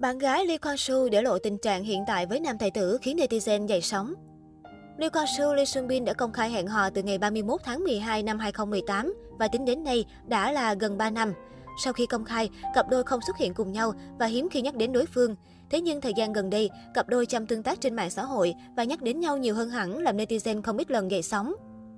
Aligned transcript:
Bạn 0.00 0.18
gái 0.18 0.46
Lee 0.46 0.56
Kwang 0.56 0.76
Soo 0.76 1.08
để 1.12 1.22
lộ 1.22 1.38
tình 1.38 1.58
trạng 1.58 1.84
hiện 1.84 2.04
tại 2.06 2.26
với 2.26 2.40
nam 2.40 2.58
tài 2.58 2.70
tử 2.70 2.98
khiến 3.02 3.16
netizen 3.16 3.66
dậy 3.66 3.80
sóng. 3.80 4.14
Lee 4.98 5.08
Kwang 5.08 5.26
Soo 5.38 5.54
Lee 5.54 5.64
Sun 5.64 5.88
Bin 5.88 6.04
đã 6.04 6.12
công 6.12 6.32
khai 6.32 6.50
hẹn 6.50 6.66
hò 6.66 6.90
từ 6.90 7.02
ngày 7.02 7.18
31 7.18 7.60
tháng 7.64 7.84
12 7.84 8.22
năm 8.22 8.38
2018 8.38 9.14
và 9.38 9.48
tính 9.48 9.64
đến 9.64 9.84
nay 9.84 10.04
đã 10.28 10.52
là 10.52 10.74
gần 10.74 10.98
3 10.98 11.10
năm. 11.10 11.32
Sau 11.84 11.92
khi 11.92 12.06
công 12.06 12.24
khai, 12.24 12.50
cặp 12.74 12.88
đôi 12.88 13.04
không 13.04 13.20
xuất 13.26 13.36
hiện 13.36 13.54
cùng 13.54 13.72
nhau 13.72 13.92
và 14.18 14.26
hiếm 14.26 14.48
khi 14.50 14.60
nhắc 14.62 14.74
đến 14.74 14.92
đối 14.92 15.06
phương. 15.06 15.36
Thế 15.70 15.80
nhưng 15.80 16.00
thời 16.00 16.14
gian 16.14 16.32
gần 16.32 16.50
đây, 16.50 16.70
cặp 16.94 17.08
đôi 17.08 17.26
chăm 17.26 17.46
tương 17.46 17.62
tác 17.62 17.80
trên 17.80 17.96
mạng 17.96 18.10
xã 18.10 18.24
hội 18.24 18.54
và 18.76 18.84
nhắc 18.84 19.02
đến 19.02 19.20
nhau 19.20 19.36
nhiều 19.36 19.54
hơn 19.54 19.70
hẳn 19.70 19.98
làm 19.98 20.16
netizen 20.16 20.62
không 20.62 20.78
ít 20.78 20.90
lần 20.90 21.10
dậy 21.10 21.22
sóng. 21.22 21.52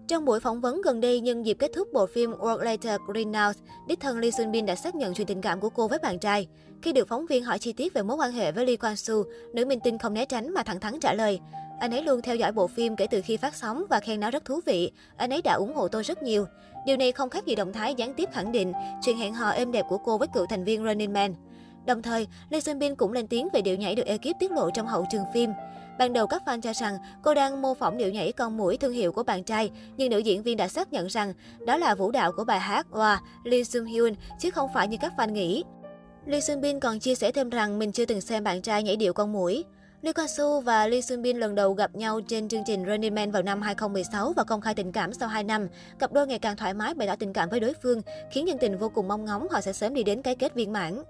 Trong 0.08 0.24
buổi 0.24 0.40
phỏng 0.40 0.60
vấn 0.60 0.82
gần 0.82 1.00
đây 1.00 1.20
nhân 1.20 1.46
dịp 1.46 1.54
kết 1.54 1.70
thúc 1.74 1.88
bộ 1.92 2.06
phim 2.06 2.32
World 2.32 2.58
Later 2.58 3.00
Greenhouse, 3.06 3.60
đích 3.88 4.00
thân 4.00 4.18
Lee 4.18 4.30
Sun 4.30 4.52
Bin 4.52 4.66
đã 4.66 4.74
xác 4.74 4.94
nhận 4.94 5.14
chuyện 5.14 5.26
tình 5.26 5.40
cảm 5.40 5.60
của 5.60 5.68
cô 5.68 5.88
với 5.88 5.98
bạn 5.98 6.18
trai. 6.18 6.48
Khi 6.82 6.92
được 6.92 7.08
phóng 7.08 7.26
viên 7.26 7.44
hỏi 7.44 7.58
chi 7.58 7.72
tiết 7.72 7.94
về 7.94 8.02
mối 8.02 8.16
quan 8.16 8.32
hệ 8.32 8.52
với 8.52 8.66
Lee 8.66 8.76
Kwang 8.76 8.94
Soo, 8.94 9.14
nữ 9.52 9.64
minh 9.64 9.80
tinh 9.80 9.98
không 9.98 10.14
né 10.14 10.24
tránh 10.24 10.54
mà 10.54 10.62
thẳng 10.62 10.80
thắn 10.80 11.00
trả 11.00 11.14
lời. 11.14 11.40
Anh 11.80 11.90
ấy 11.90 12.02
luôn 12.02 12.22
theo 12.22 12.36
dõi 12.36 12.52
bộ 12.52 12.66
phim 12.66 12.96
kể 12.96 13.06
từ 13.06 13.20
khi 13.24 13.36
phát 13.36 13.54
sóng 13.54 13.84
và 13.90 14.00
khen 14.00 14.20
nó 14.20 14.30
rất 14.30 14.44
thú 14.44 14.60
vị. 14.66 14.92
Anh 15.16 15.30
ấy 15.30 15.42
đã 15.42 15.52
ủng 15.52 15.74
hộ 15.74 15.88
tôi 15.88 16.02
rất 16.02 16.22
nhiều. 16.22 16.46
Điều 16.86 16.96
này 16.96 17.12
không 17.12 17.30
khác 17.30 17.46
gì 17.46 17.54
động 17.54 17.72
thái 17.72 17.94
gián 17.94 18.14
tiếp 18.14 18.28
khẳng 18.32 18.52
định 18.52 18.72
chuyện 19.02 19.16
hẹn 19.16 19.34
hò 19.34 19.50
êm 19.50 19.72
đẹp 19.72 19.84
của 19.88 19.98
cô 19.98 20.18
với 20.18 20.28
cựu 20.34 20.46
thành 20.46 20.64
viên 20.64 20.84
Running 20.84 21.12
Man. 21.12 21.34
Đồng 21.86 22.02
thời, 22.02 22.26
Lee 22.50 22.60
Sun 22.60 22.78
Bin 22.78 22.94
cũng 22.94 23.12
lên 23.12 23.26
tiếng 23.26 23.48
về 23.52 23.62
điệu 23.62 23.76
nhảy 23.76 23.94
được 23.94 24.06
ekip 24.06 24.38
tiết 24.40 24.52
lộ 24.52 24.70
trong 24.70 24.86
hậu 24.86 25.06
trường 25.10 25.24
phim. 25.34 25.50
Ban 25.98 26.12
đầu 26.12 26.26
các 26.26 26.42
fan 26.46 26.60
cho 26.60 26.72
rằng 26.72 26.98
cô 27.22 27.34
đang 27.34 27.62
mô 27.62 27.74
phỏng 27.74 27.98
điệu 27.98 28.10
nhảy 28.10 28.32
con 28.32 28.56
mũi 28.56 28.76
thương 28.76 28.92
hiệu 28.92 29.12
của 29.12 29.22
bạn 29.22 29.44
trai, 29.44 29.70
nhưng 29.96 30.10
nữ 30.10 30.18
diễn 30.18 30.42
viên 30.42 30.56
đã 30.56 30.68
xác 30.68 30.92
nhận 30.92 31.06
rằng 31.06 31.32
đó 31.66 31.76
là 31.76 31.94
vũ 31.94 32.10
đạo 32.10 32.32
của 32.32 32.44
bài 32.44 32.60
hát 32.60 32.86
Wa 32.90 33.16
Lee 33.44 33.64
Sung 33.64 33.84
Hyun 33.84 34.14
chứ 34.40 34.50
không 34.50 34.70
phải 34.74 34.88
như 34.88 34.96
các 35.00 35.12
fan 35.16 35.30
nghĩ. 35.30 35.64
Lee 36.26 36.40
Sun 36.40 36.60
Bin 36.60 36.80
còn 36.80 36.98
chia 36.98 37.14
sẻ 37.14 37.32
thêm 37.32 37.50
rằng 37.50 37.78
mình 37.78 37.92
chưa 37.92 38.04
từng 38.04 38.20
xem 38.20 38.44
bạn 38.44 38.62
trai 38.62 38.82
nhảy 38.82 38.96
điệu 38.96 39.12
con 39.12 39.32
mũi. 39.32 39.64
Lee 40.02 40.12
Kwang 40.12 40.26
Soo 40.26 40.60
và 40.60 40.86
Lee 40.86 41.00
Sun 41.00 41.22
Bin 41.22 41.36
lần 41.36 41.54
đầu 41.54 41.72
gặp 41.72 41.94
nhau 41.94 42.20
trên 42.20 42.48
chương 42.48 42.62
trình 42.66 42.84
Running 42.86 43.14
Man 43.14 43.30
vào 43.30 43.42
năm 43.42 43.62
2016 43.62 44.32
và 44.32 44.44
công 44.44 44.60
khai 44.60 44.74
tình 44.74 44.92
cảm 44.92 45.12
sau 45.12 45.28
2 45.28 45.44
năm. 45.44 45.68
Cặp 45.98 46.12
đôi 46.12 46.26
ngày 46.26 46.38
càng 46.38 46.56
thoải 46.56 46.74
mái 46.74 46.94
bày 46.94 47.08
tỏ 47.08 47.16
tình 47.16 47.32
cảm 47.32 47.48
với 47.48 47.60
đối 47.60 47.74
phương, 47.82 48.02
khiến 48.32 48.44
nhân 48.44 48.58
tình 48.60 48.78
vô 48.78 48.88
cùng 48.88 49.08
mong 49.08 49.24
ngóng 49.24 49.48
họ 49.50 49.60
sẽ 49.60 49.72
sớm 49.72 49.94
đi 49.94 50.02
đến 50.02 50.22
cái 50.22 50.34
kết 50.34 50.54
viên 50.54 50.72
mãn. 50.72 51.02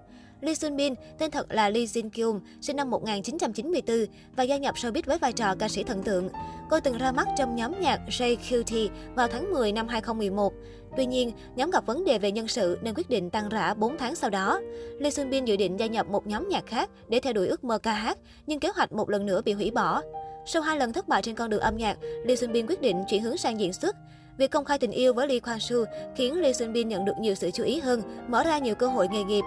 Lee 0.43 0.55
Sun 0.55 0.75
Bin, 0.75 0.93
tên 1.17 1.31
thật 1.31 1.51
là 1.51 1.69
Lee 1.69 1.83
Jin 1.83 2.09
Kyung, 2.09 2.39
sinh 2.61 2.75
năm 2.75 2.89
1994 2.89 4.05
và 4.35 4.43
gia 4.43 4.57
nhập 4.57 4.75
showbiz 4.75 5.01
với 5.05 5.17
vai 5.17 5.33
trò 5.33 5.55
ca 5.59 5.67
sĩ 5.67 5.83
thần 5.83 6.03
tượng. 6.03 6.29
Cô 6.69 6.79
từng 6.79 6.97
ra 6.97 7.11
mắt 7.11 7.27
trong 7.37 7.55
nhóm 7.55 7.79
nhạc 7.79 7.99
JQT 8.09 8.89
vào 9.15 9.27
tháng 9.27 9.51
10 9.51 9.71
năm 9.71 9.87
2011. 9.87 10.53
Tuy 10.97 11.05
nhiên, 11.05 11.31
nhóm 11.55 11.71
gặp 11.71 11.85
vấn 11.85 12.05
đề 12.05 12.19
về 12.19 12.31
nhân 12.31 12.47
sự 12.47 12.77
nên 12.81 12.93
quyết 12.93 13.09
định 13.09 13.29
tăng 13.29 13.49
rã 13.49 13.73
4 13.73 13.97
tháng 13.97 14.15
sau 14.15 14.29
đó. 14.29 14.59
Lee 14.99 15.11
Sun 15.11 15.29
Bin 15.29 15.45
dự 15.45 15.55
định 15.55 15.79
gia 15.79 15.85
nhập 15.85 16.07
một 16.07 16.27
nhóm 16.27 16.49
nhạc 16.49 16.65
khác 16.65 16.89
để 17.09 17.19
theo 17.19 17.33
đuổi 17.33 17.47
ước 17.47 17.63
mơ 17.63 17.77
ca 17.77 17.93
hát, 17.93 18.17
nhưng 18.47 18.59
kế 18.59 18.69
hoạch 18.75 18.91
một 18.91 19.09
lần 19.09 19.25
nữa 19.25 19.41
bị 19.45 19.53
hủy 19.53 19.71
bỏ. 19.71 20.01
Sau 20.45 20.61
hai 20.61 20.77
lần 20.77 20.93
thất 20.93 21.07
bại 21.07 21.21
trên 21.21 21.35
con 21.35 21.49
đường 21.49 21.61
âm 21.61 21.77
nhạc, 21.77 21.97
Lee 22.25 22.35
Sun 22.35 22.51
Bin 22.51 22.67
quyết 22.67 22.81
định 22.81 23.03
chuyển 23.07 23.23
hướng 23.23 23.37
sang 23.37 23.59
diễn 23.59 23.73
xuất. 23.73 23.95
Việc 24.37 24.51
công 24.51 24.65
khai 24.65 24.77
tình 24.77 24.91
yêu 24.91 25.13
với 25.13 25.27
Lee 25.27 25.39
Kwang 25.39 25.59
Soo 25.59 25.91
khiến 26.15 26.41
Lee 26.41 26.53
Sun 26.53 26.73
Bin 26.73 26.87
nhận 26.87 27.05
được 27.05 27.17
nhiều 27.19 27.35
sự 27.35 27.51
chú 27.51 27.63
ý 27.63 27.79
hơn, 27.79 28.01
mở 28.27 28.43
ra 28.43 28.57
nhiều 28.57 28.75
cơ 28.75 28.87
hội 28.87 29.07
nghề 29.11 29.23
nghiệp. 29.23 29.43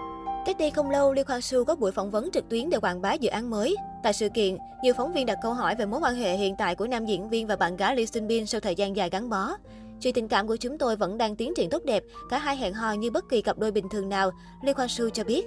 Cách 0.47 0.57
đây 0.57 0.71
không 0.71 0.89
lâu, 0.89 1.13
Lee 1.13 1.23
Kwang 1.23 1.41
Soo 1.41 1.63
có 1.63 1.75
buổi 1.75 1.91
phỏng 1.91 2.11
vấn 2.11 2.31
trực 2.31 2.49
tuyến 2.49 2.69
để 2.69 2.77
quảng 2.79 3.01
bá 3.01 3.13
dự 3.13 3.29
án 3.29 3.49
mới. 3.49 3.75
Tại 4.03 4.13
sự 4.13 4.29
kiện, 4.29 4.57
nhiều 4.83 4.93
phóng 4.93 5.13
viên 5.13 5.25
đặt 5.25 5.37
câu 5.41 5.53
hỏi 5.53 5.75
về 5.75 5.85
mối 5.85 5.99
quan 6.03 6.15
hệ 6.15 6.37
hiện 6.37 6.55
tại 6.57 6.75
của 6.75 6.87
nam 6.87 7.05
diễn 7.05 7.29
viên 7.29 7.47
và 7.47 7.55
bạn 7.55 7.77
gái 7.77 7.95
Lee 7.95 8.05
Sun 8.05 8.27
Bin 8.27 8.45
sau 8.45 8.61
thời 8.61 8.75
gian 8.75 8.95
dài 8.95 9.09
gắn 9.09 9.29
bó. 9.29 9.57
Chuyện 10.01 10.13
tình 10.13 10.27
cảm 10.27 10.47
của 10.47 10.55
chúng 10.55 10.77
tôi 10.77 10.95
vẫn 10.95 11.17
đang 11.17 11.35
tiến 11.35 11.53
triển 11.55 11.69
tốt 11.69 11.83
đẹp, 11.85 12.03
cả 12.29 12.37
hai 12.37 12.57
hẹn 12.57 12.73
hò 12.73 12.91
như 12.91 13.11
bất 13.11 13.29
kỳ 13.29 13.41
cặp 13.41 13.57
đôi 13.57 13.71
bình 13.71 13.89
thường 13.91 14.09
nào, 14.09 14.31
Lee 14.61 14.73
Kwang 14.73 14.87
Soo 14.87 15.09
cho 15.13 15.23
biết. 15.23 15.45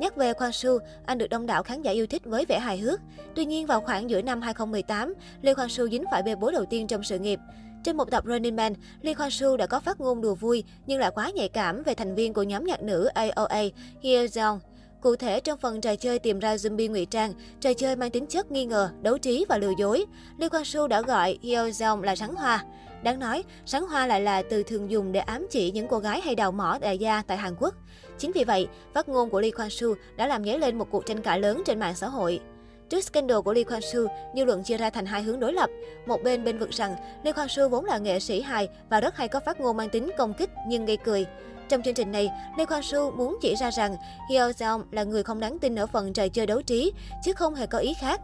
Nhắc 0.00 0.16
về 0.16 0.32
Kwang 0.32 0.50
Soo, 0.50 0.72
anh 1.06 1.18
được 1.18 1.30
đông 1.30 1.46
đảo 1.46 1.62
khán 1.62 1.82
giả 1.82 1.92
yêu 1.92 2.06
thích 2.06 2.22
với 2.24 2.44
vẻ 2.44 2.58
hài 2.58 2.78
hước. 2.78 3.00
Tuy 3.34 3.44
nhiên, 3.44 3.66
vào 3.66 3.80
khoảng 3.80 4.10
giữa 4.10 4.22
năm 4.22 4.40
2018, 4.42 5.14
Lee 5.42 5.54
Kwang 5.54 5.68
Soo 5.68 5.86
dính 5.86 6.04
phải 6.10 6.22
bê 6.22 6.34
bối 6.34 6.52
đầu 6.52 6.64
tiên 6.70 6.86
trong 6.86 7.02
sự 7.02 7.18
nghiệp. 7.18 7.38
Trên 7.84 7.96
một 7.96 8.10
tập 8.10 8.24
Running 8.26 8.56
Man, 8.56 8.74
Lee 9.02 9.14
Kwang 9.14 9.30
Soo 9.30 9.56
đã 9.56 9.66
có 9.66 9.80
phát 9.80 10.00
ngôn 10.00 10.20
đùa 10.20 10.34
vui 10.34 10.64
nhưng 10.86 11.00
lại 11.00 11.10
quá 11.14 11.30
nhạy 11.30 11.48
cảm 11.48 11.82
về 11.82 11.94
thành 11.94 12.14
viên 12.14 12.32
của 12.32 12.42
nhóm 12.42 12.64
nhạc 12.64 12.82
nữ 12.82 13.08
AOA, 13.14 13.62
Hye 14.02 14.26
Jeong. 14.26 14.58
Cụ 15.00 15.16
thể, 15.16 15.40
trong 15.40 15.58
phần 15.58 15.80
trò 15.80 15.96
chơi 15.96 16.18
tìm 16.18 16.38
ra 16.38 16.56
zombie 16.56 16.90
ngụy 16.90 17.06
trang, 17.06 17.32
trò 17.60 17.72
chơi 17.72 17.96
mang 17.96 18.10
tính 18.10 18.26
chất 18.26 18.50
nghi 18.50 18.64
ngờ, 18.64 18.90
đấu 19.02 19.18
trí 19.18 19.44
và 19.48 19.58
lừa 19.58 19.72
dối, 19.78 20.04
Lee 20.38 20.48
Kwang 20.48 20.64
Soo 20.64 20.86
đã 20.86 21.02
gọi 21.02 21.38
Hyo 21.42 21.68
Jeong 21.68 22.02
là 22.02 22.16
Sáng 22.16 22.34
hoa. 22.34 22.64
Đáng 23.02 23.18
nói, 23.18 23.44
Sáng 23.66 23.88
hoa 23.88 24.06
lại 24.06 24.20
là 24.20 24.42
từ 24.42 24.62
thường 24.62 24.90
dùng 24.90 25.12
để 25.12 25.20
ám 25.20 25.46
chỉ 25.50 25.70
những 25.70 25.88
cô 25.88 25.98
gái 25.98 26.20
hay 26.20 26.34
đào 26.34 26.52
mỏ 26.52 26.78
đại 26.80 26.98
gia 26.98 27.22
tại 27.22 27.36
Hàn 27.36 27.54
Quốc. 27.58 27.74
Chính 28.18 28.32
vì 28.32 28.44
vậy, 28.44 28.68
phát 28.94 29.08
ngôn 29.08 29.30
của 29.30 29.40
Lee 29.40 29.50
Kwang 29.50 29.68
Soo 29.68 29.88
đã 30.16 30.26
làm 30.26 30.42
nhớ 30.42 30.56
lên 30.56 30.78
một 30.78 30.90
cuộc 30.90 31.06
tranh 31.06 31.22
cãi 31.22 31.40
lớn 31.40 31.62
trên 31.66 31.78
mạng 31.78 31.94
xã 31.94 32.08
hội. 32.08 32.40
Trước 32.90 33.04
scandal 33.04 33.40
của 33.40 33.52
Lee 33.52 33.64
Kwang 33.64 33.80
Soo, 33.80 34.00
dư 34.36 34.44
luận 34.44 34.62
chia 34.62 34.76
ra 34.76 34.90
thành 34.90 35.06
hai 35.06 35.22
hướng 35.22 35.40
đối 35.40 35.52
lập. 35.52 35.70
Một 36.06 36.22
bên 36.22 36.44
bên 36.44 36.58
vực 36.58 36.70
rằng 36.70 36.96
Lee 37.22 37.32
Kwang 37.32 37.48
Soo 37.48 37.68
vốn 37.68 37.84
là 37.84 37.98
nghệ 37.98 38.20
sĩ 38.20 38.40
hài 38.40 38.68
và 38.88 39.00
rất 39.00 39.16
hay 39.16 39.28
có 39.28 39.40
phát 39.40 39.60
ngôn 39.60 39.76
mang 39.76 39.88
tính 39.88 40.10
công 40.18 40.34
kích 40.34 40.50
nhưng 40.68 40.86
gây 40.86 40.96
cười. 40.96 41.26
Trong 41.68 41.82
chương 41.82 41.94
trình 41.94 42.12
này, 42.12 42.30
Lee 42.56 42.66
Kwang 42.66 42.82
Soo 42.82 43.10
muốn 43.10 43.38
chỉ 43.42 43.54
ra 43.54 43.70
rằng 43.70 43.96
Hyo 44.30 44.52
Seong 44.52 44.84
là 44.90 45.04
người 45.04 45.22
không 45.22 45.40
đáng 45.40 45.58
tin 45.58 45.78
ở 45.78 45.86
phần 45.86 46.12
trò 46.12 46.28
chơi 46.28 46.46
đấu 46.46 46.62
trí, 46.62 46.92
chứ 47.24 47.32
không 47.32 47.54
hề 47.54 47.66
có 47.66 47.78
ý 47.78 47.94
khác. 48.00 48.20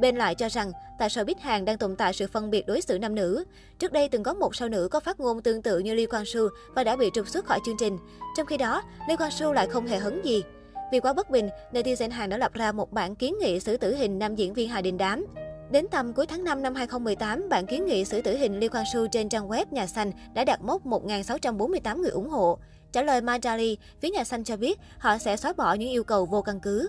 Bên 0.00 0.16
lại 0.16 0.34
cho 0.34 0.48
rằng, 0.48 0.72
tại 0.98 1.08
showbiz 1.08 1.34
Hàn 1.40 1.64
đang 1.64 1.78
tồn 1.78 1.96
tại 1.96 2.12
sự 2.12 2.26
phân 2.26 2.50
biệt 2.50 2.66
đối 2.66 2.80
xử 2.80 2.98
nam 2.98 3.14
nữ. 3.14 3.44
Trước 3.78 3.92
đây 3.92 4.08
từng 4.08 4.22
có 4.22 4.34
một 4.34 4.56
sao 4.56 4.68
nữ 4.68 4.88
có 4.90 5.00
phát 5.00 5.20
ngôn 5.20 5.42
tương 5.42 5.62
tự 5.62 5.78
như 5.78 5.94
Lee 5.94 6.06
Kwang 6.06 6.24
Soo 6.24 6.40
và 6.74 6.84
đã 6.84 6.96
bị 6.96 7.10
trục 7.14 7.28
xuất 7.28 7.44
khỏi 7.44 7.58
chương 7.66 7.76
trình. 7.78 7.98
Trong 8.36 8.46
khi 8.46 8.56
đó, 8.56 8.82
Lee 9.08 9.16
Kwang 9.16 9.30
Soo 9.30 9.52
lại 9.52 9.66
không 9.66 9.86
hề 9.86 9.98
hấn 9.98 10.22
gì. 10.22 10.42
Vì 10.92 11.00
quá 11.00 11.12
bất 11.12 11.30
bình, 11.30 11.48
netizen 11.72 12.10
Hàn 12.10 12.30
đã 12.30 12.38
lập 12.38 12.52
ra 12.54 12.72
một 12.72 12.92
bản 12.92 13.14
kiến 13.14 13.34
nghị 13.40 13.60
xử 13.60 13.76
tử 13.76 13.94
hình 13.94 14.18
nam 14.18 14.34
diễn 14.34 14.54
viên 14.54 14.68
Hà 14.68 14.80
Đình 14.80 14.96
Đám. 14.96 15.26
Đến 15.70 15.86
tầm 15.90 16.12
cuối 16.12 16.26
tháng 16.26 16.44
5 16.44 16.62
năm 16.62 16.74
2018, 16.74 17.48
bản 17.48 17.66
kiến 17.66 17.86
nghị 17.86 18.04
xử 18.04 18.22
tử 18.22 18.36
hình 18.36 18.60
Lee 18.60 18.68
Kwang 18.68 18.84
Soo 18.84 19.00
trên 19.12 19.28
trang 19.28 19.48
web 19.48 19.66
Nhà 19.70 19.86
Xanh 19.86 20.12
đã 20.34 20.44
đạt 20.44 20.60
mốc 20.62 20.86
1.648 20.86 22.00
người 22.00 22.10
ủng 22.10 22.28
hộ. 22.28 22.58
Trả 22.92 23.02
lời 23.02 23.20
Majali, 23.20 23.76
phía 24.00 24.10
Nhà 24.10 24.24
Xanh 24.24 24.44
cho 24.44 24.56
biết 24.56 24.78
họ 24.98 25.18
sẽ 25.18 25.36
xóa 25.36 25.52
bỏ 25.52 25.74
những 25.74 25.90
yêu 25.90 26.04
cầu 26.04 26.26
vô 26.26 26.42
căn 26.42 26.60
cứ. 26.60 26.88